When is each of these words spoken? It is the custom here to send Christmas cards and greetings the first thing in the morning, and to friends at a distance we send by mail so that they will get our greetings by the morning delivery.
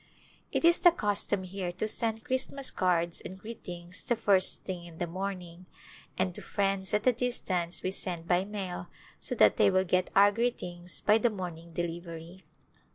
It 0.51 0.65
is 0.65 0.79
the 0.79 0.89
custom 0.89 1.43
here 1.43 1.71
to 1.73 1.87
send 1.87 2.23
Christmas 2.25 2.71
cards 2.71 3.21
and 3.23 3.37
greetings 3.37 4.03
the 4.03 4.15
first 4.15 4.63
thing 4.63 4.85
in 4.85 4.97
the 4.97 5.05
morning, 5.05 5.67
and 6.17 6.33
to 6.33 6.41
friends 6.41 6.91
at 6.95 7.05
a 7.05 7.13
distance 7.13 7.83
we 7.83 7.91
send 7.91 8.27
by 8.27 8.43
mail 8.43 8.87
so 9.19 9.35
that 9.35 9.57
they 9.57 9.69
will 9.69 9.85
get 9.85 10.09
our 10.15 10.31
greetings 10.31 11.01
by 11.01 11.19
the 11.19 11.29
morning 11.29 11.71
delivery. 11.71 12.43